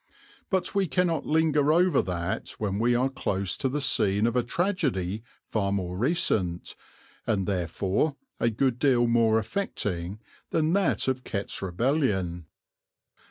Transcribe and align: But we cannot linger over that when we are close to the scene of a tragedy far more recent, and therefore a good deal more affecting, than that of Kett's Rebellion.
But 0.49 0.73
we 0.73 0.87
cannot 0.87 1.27
linger 1.27 1.71
over 1.71 2.01
that 2.01 2.55
when 2.57 2.79
we 2.79 2.95
are 2.95 3.07
close 3.07 3.55
to 3.57 3.69
the 3.69 3.81
scene 3.81 4.25
of 4.25 4.35
a 4.35 4.41
tragedy 4.41 5.21
far 5.45 5.71
more 5.71 5.95
recent, 5.95 6.75
and 7.27 7.45
therefore 7.45 8.15
a 8.39 8.49
good 8.49 8.79
deal 8.79 9.05
more 9.05 9.37
affecting, 9.37 10.19
than 10.49 10.73
that 10.73 11.07
of 11.07 11.23
Kett's 11.23 11.61
Rebellion. 11.61 12.47